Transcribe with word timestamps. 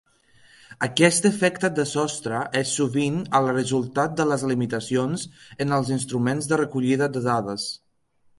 Aquest 0.85 1.25
efecte 1.29 1.69
de 1.79 1.83
sostre 1.89 2.39
és 2.61 2.71
sovint 2.77 3.19
el 3.41 3.51
resultat 3.57 4.17
de 4.23 4.27
les 4.31 4.47
limitacions 4.53 5.27
en 5.67 5.77
els 5.79 5.93
instruments 5.99 6.51
de 6.55 6.61
recollida 6.65 7.13
de 7.19 7.25
dades. 7.31 7.69